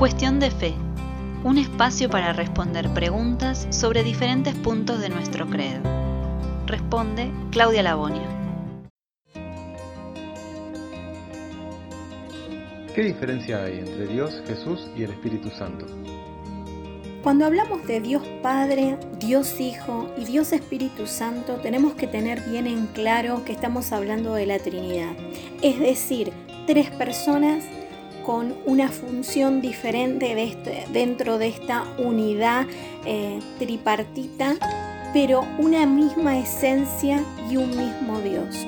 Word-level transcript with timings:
Cuestión 0.00 0.40
de 0.40 0.50
fe. 0.50 0.72
Un 1.44 1.58
espacio 1.58 2.08
para 2.08 2.32
responder 2.32 2.88
preguntas 2.94 3.68
sobre 3.68 4.02
diferentes 4.02 4.54
puntos 4.54 4.98
de 4.98 5.10
nuestro 5.10 5.46
credo. 5.46 5.82
Responde 6.66 7.30
Claudia 7.50 7.82
Labonia. 7.82 8.26
¿Qué 12.94 13.02
diferencia 13.02 13.62
hay 13.62 13.80
entre 13.80 14.06
Dios, 14.06 14.42
Jesús 14.46 14.88
y 14.96 15.02
el 15.02 15.10
Espíritu 15.10 15.50
Santo? 15.50 15.84
Cuando 17.22 17.44
hablamos 17.44 17.86
de 17.86 18.00
Dios 18.00 18.22
Padre, 18.42 18.96
Dios 19.18 19.60
Hijo 19.60 20.10
y 20.16 20.24
Dios 20.24 20.54
Espíritu 20.54 21.06
Santo, 21.06 21.56
tenemos 21.56 21.92
que 21.92 22.06
tener 22.06 22.40
bien 22.48 22.66
en 22.66 22.86
claro 22.86 23.44
que 23.44 23.52
estamos 23.52 23.92
hablando 23.92 24.32
de 24.32 24.46
la 24.46 24.58
Trinidad. 24.58 25.12
Es 25.60 25.78
decir, 25.78 26.32
tres 26.66 26.88
personas 26.88 27.66
con 28.24 28.54
una 28.66 28.88
función 28.88 29.60
diferente 29.60 30.42
este, 30.42 30.84
dentro 30.92 31.38
de 31.38 31.48
esta 31.48 31.84
unidad 31.98 32.66
eh, 33.04 33.38
tripartita, 33.58 34.56
pero 35.12 35.44
una 35.58 35.86
misma 35.86 36.38
esencia 36.38 37.22
y 37.50 37.56
un 37.56 37.70
mismo 37.70 38.20
Dios. 38.20 38.66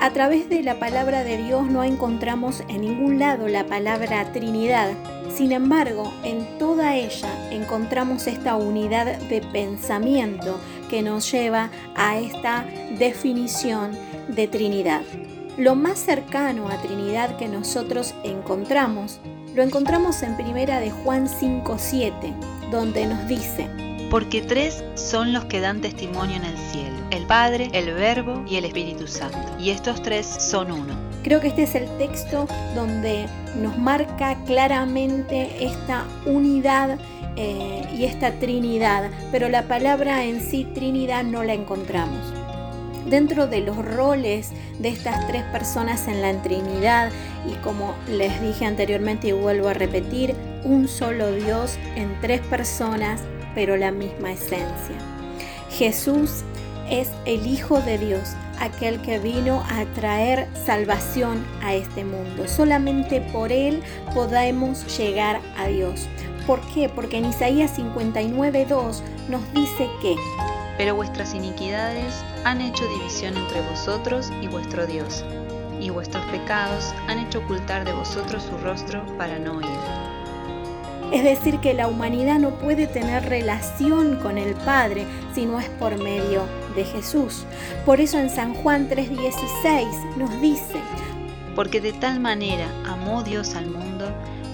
A 0.00 0.10
través 0.12 0.48
de 0.48 0.62
la 0.62 0.78
palabra 0.78 1.24
de 1.24 1.38
Dios 1.38 1.68
no 1.68 1.82
encontramos 1.82 2.62
en 2.68 2.82
ningún 2.82 3.18
lado 3.18 3.48
la 3.48 3.66
palabra 3.66 4.32
Trinidad. 4.32 4.92
Sin 5.34 5.50
embargo, 5.50 6.12
en 6.22 6.58
toda 6.58 6.94
ella 6.94 7.28
encontramos 7.50 8.28
esta 8.28 8.54
unidad 8.54 9.18
de 9.22 9.40
pensamiento 9.40 10.60
que 10.88 11.02
nos 11.02 11.30
lleva 11.30 11.70
a 11.96 12.18
esta 12.18 12.64
definición 12.96 13.90
de 14.28 14.46
Trinidad. 14.46 15.02
Lo 15.58 15.74
más 15.74 15.98
cercano 15.98 16.68
a 16.68 16.80
Trinidad 16.80 17.36
que 17.36 17.48
nosotros 17.48 18.14
encontramos, 18.22 19.18
lo 19.56 19.64
encontramos 19.64 20.22
en 20.22 20.36
primera 20.36 20.78
de 20.78 20.92
Juan 20.92 21.26
5:7, 21.26 22.32
donde 22.70 23.06
nos 23.06 23.26
dice: 23.26 23.68
Porque 24.08 24.40
tres 24.40 24.84
son 24.94 25.32
los 25.32 25.46
que 25.46 25.58
dan 25.58 25.80
testimonio 25.80 26.36
en 26.36 26.44
el 26.44 26.56
cielo, 26.56 26.96
el 27.10 27.26
Padre, 27.26 27.70
el 27.72 27.92
Verbo 27.92 28.44
y 28.48 28.54
el 28.54 28.66
Espíritu 28.66 29.08
Santo, 29.08 29.52
y 29.58 29.70
estos 29.70 30.00
tres 30.00 30.28
son 30.28 30.70
uno. 30.70 30.94
Creo 31.24 31.40
que 31.40 31.48
este 31.48 31.64
es 31.64 31.74
el 31.74 31.88
texto 31.98 32.46
donde 32.76 33.26
nos 33.60 33.76
marca 33.78 34.36
claramente 34.46 35.50
esta 35.58 36.04
unidad 36.24 37.00
eh, 37.34 37.82
y 37.98 38.04
esta 38.04 38.30
Trinidad, 38.30 39.10
pero 39.32 39.48
la 39.48 39.64
palabra 39.64 40.24
en 40.24 40.40
sí 40.40 40.68
Trinidad 40.72 41.24
no 41.24 41.42
la 41.42 41.54
encontramos 41.54 42.32
dentro 43.10 43.46
de 43.46 43.60
los 43.60 43.76
roles 43.76 44.50
de 44.78 44.88
estas 44.88 45.26
tres 45.26 45.42
personas 45.44 46.08
en 46.08 46.22
la 46.22 46.32
Trinidad 46.42 47.10
y 47.46 47.54
como 47.62 47.94
les 48.08 48.40
dije 48.40 48.64
anteriormente 48.64 49.28
y 49.28 49.32
vuelvo 49.32 49.68
a 49.68 49.74
repetir, 49.74 50.34
un 50.64 50.88
solo 50.88 51.32
Dios 51.32 51.78
en 51.96 52.14
tres 52.20 52.40
personas, 52.42 53.20
pero 53.54 53.76
la 53.76 53.90
misma 53.90 54.32
esencia. 54.32 54.96
Jesús 55.70 56.42
es 56.90 57.10
el 57.24 57.46
Hijo 57.46 57.80
de 57.80 57.98
Dios, 57.98 58.34
aquel 58.60 59.00
que 59.02 59.18
vino 59.18 59.62
a 59.70 59.84
traer 59.94 60.48
salvación 60.66 61.44
a 61.62 61.74
este 61.74 62.04
mundo. 62.04 62.48
Solamente 62.48 63.20
por 63.20 63.52
Él 63.52 63.82
podemos 64.14 64.98
llegar 64.98 65.40
a 65.56 65.68
Dios. 65.68 66.08
¿Por 66.46 66.60
qué? 66.72 66.88
Porque 66.88 67.18
en 67.18 67.26
Isaías 67.26 67.78
59.2 67.78 69.02
nos 69.28 69.54
dice 69.54 69.88
que 70.00 70.16
pero 70.78 70.94
vuestras 70.94 71.34
iniquidades 71.34 72.24
han 72.44 72.62
hecho 72.62 72.88
división 72.88 73.36
entre 73.36 73.60
vosotros 73.62 74.30
y 74.40 74.46
vuestro 74.46 74.86
Dios, 74.86 75.24
y 75.80 75.90
vuestros 75.90 76.24
pecados 76.26 76.94
han 77.08 77.18
hecho 77.18 77.40
ocultar 77.40 77.84
de 77.84 77.92
vosotros 77.92 78.44
su 78.44 78.56
rostro 78.58 79.04
para 79.18 79.38
no 79.38 79.58
oír. 79.58 79.68
Es 81.12 81.24
decir, 81.24 81.58
que 81.58 81.74
la 81.74 81.88
humanidad 81.88 82.38
no 82.38 82.50
puede 82.58 82.86
tener 82.86 83.28
relación 83.28 84.16
con 84.16 84.38
el 84.38 84.54
Padre 84.54 85.06
si 85.34 85.46
no 85.46 85.58
es 85.58 85.68
por 85.70 85.96
medio 85.98 86.42
de 86.76 86.84
Jesús. 86.84 87.44
Por 87.84 88.00
eso 88.00 88.18
en 88.18 88.30
San 88.30 88.54
Juan 88.54 88.88
3:16 88.88 90.16
nos 90.16 90.40
dice, 90.40 90.80
porque 91.56 91.80
de 91.80 91.92
tal 91.94 92.20
manera 92.20 92.66
amó 92.86 93.22
Dios 93.22 93.54
al 93.56 93.66
mundo 93.66 94.06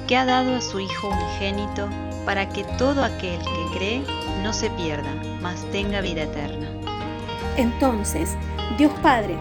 que 0.06 0.16
ha 0.16 0.24
dado 0.24 0.54
a 0.54 0.60
su 0.60 0.80
Hijo 0.80 1.08
unigénito 1.08 1.88
para 2.24 2.48
que 2.48 2.64
todo 2.78 3.02
aquel 3.02 3.38
que 3.38 3.78
cree 3.78 4.02
no 4.44 4.52
se 4.52 4.68
pierda, 4.70 5.10
mas 5.40 5.64
tenga 5.72 6.02
vida 6.02 6.24
eterna. 6.24 6.68
Entonces, 7.56 8.36
Dios 8.76 8.92
Padre, 9.02 9.36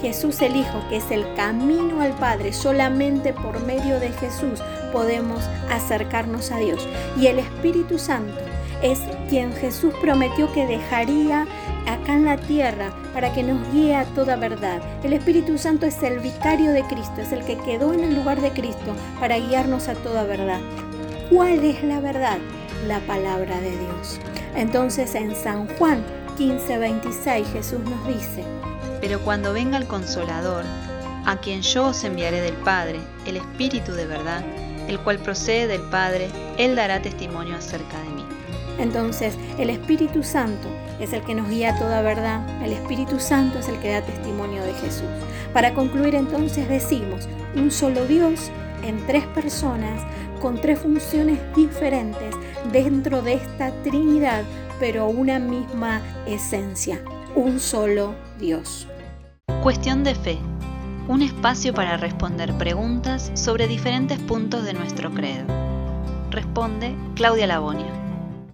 Jesús 0.00 0.40
el 0.40 0.56
Hijo, 0.56 0.82
que 0.88 0.96
es 0.96 1.10
el 1.10 1.34
camino 1.34 2.00
al 2.00 2.12
Padre, 2.12 2.54
solamente 2.54 3.34
por 3.34 3.62
medio 3.64 4.00
de 4.00 4.10
Jesús 4.12 4.60
podemos 4.90 5.44
acercarnos 5.70 6.50
a 6.50 6.56
Dios. 6.56 6.88
Y 7.20 7.26
el 7.26 7.38
Espíritu 7.38 7.98
Santo 7.98 8.38
es 8.82 9.00
quien 9.28 9.52
Jesús 9.52 9.92
prometió 10.00 10.50
que 10.52 10.66
dejaría 10.66 11.42
acá 11.86 12.14
en 12.14 12.24
la 12.24 12.38
tierra 12.38 12.90
para 13.12 13.34
que 13.34 13.42
nos 13.42 13.70
guíe 13.70 13.96
a 13.96 14.04
toda 14.06 14.36
verdad. 14.36 14.80
El 15.02 15.12
Espíritu 15.12 15.58
Santo 15.58 15.84
es 15.84 16.02
el 16.02 16.20
vicario 16.20 16.72
de 16.72 16.84
Cristo, 16.84 17.20
es 17.20 17.32
el 17.32 17.44
que 17.44 17.58
quedó 17.58 17.92
en 17.92 18.00
el 18.00 18.14
lugar 18.14 18.40
de 18.40 18.50
Cristo 18.52 18.94
para 19.20 19.36
guiarnos 19.38 19.88
a 19.88 19.94
toda 19.94 20.22
verdad. 20.22 20.60
¿Cuál 21.28 21.62
es 21.64 21.82
la 21.82 22.00
verdad? 22.00 22.38
La 22.86 23.00
palabra 23.00 23.60
de 23.60 23.76
Dios. 23.76 24.20
Entonces 24.54 25.14
en 25.14 25.34
San 25.34 25.66
Juan 25.76 26.04
15:26 26.38 27.44
Jesús 27.52 27.80
nos 27.80 28.06
dice, 28.06 28.44
Pero 29.00 29.20
cuando 29.20 29.52
venga 29.52 29.76
el 29.76 29.86
consolador, 29.86 30.64
a 31.26 31.36
quien 31.38 31.62
yo 31.62 31.88
os 31.88 32.04
enviaré 32.04 32.40
del 32.40 32.54
Padre, 32.54 33.00
el 33.26 33.36
Espíritu 33.36 33.92
de 33.92 34.06
verdad, 34.06 34.42
el 34.86 34.98
cual 35.00 35.18
procede 35.18 35.66
del 35.66 35.82
Padre, 35.82 36.28
Él 36.56 36.76
dará 36.76 37.02
testimonio 37.02 37.56
acerca 37.56 38.00
de 38.00 38.10
mí. 38.10 38.24
Entonces, 38.78 39.34
el 39.58 39.70
Espíritu 39.70 40.22
Santo 40.22 40.68
es 41.00 41.12
el 41.12 41.22
que 41.22 41.34
nos 41.34 41.48
guía 41.50 41.74
a 41.74 41.78
toda 41.78 42.00
verdad, 42.00 42.46
el 42.64 42.72
Espíritu 42.72 43.18
Santo 43.18 43.58
es 43.58 43.68
el 43.68 43.78
que 43.80 43.90
da 43.90 44.02
testimonio 44.02 44.62
de 44.62 44.72
Jesús. 44.74 45.08
Para 45.52 45.74
concluir 45.74 46.14
entonces 46.14 46.68
decimos, 46.68 47.28
un 47.56 47.70
solo 47.70 48.06
Dios 48.06 48.50
en 48.84 49.04
tres 49.06 49.26
personas 49.26 50.00
con 50.40 50.60
tres 50.60 50.78
funciones 50.78 51.38
diferentes 51.56 52.34
dentro 52.72 53.22
de 53.22 53.34
esta 53.34 53.72
Trinidad, 53.82 54.42
pero 54.80 55.08
una 55.08 55.38
misma 55.38 56.02
esencia, 56.26 57.02
un 57.34 57.60
solo 57.60 58.14
Dios. 58.38 58.86
Cuestión 59.62 60.04
de 60.04 60.14
fe. 60.14 60.38
Un 61.08 61.22
espacio 61.22 61.72
para 61.72 61.96
responder 61.96 62.56
preguntas 62.58 63.32
sobre 63.34 63.66
diferentes 63.66 64.18
puntos 64.18 64.64
de 64.64 64.74
nuestro 64.74 65.10
credo. 65.12 65.46
Responde 66.30 66.94
Claudia 67.14 67.46
Labonia. 67.46 68.07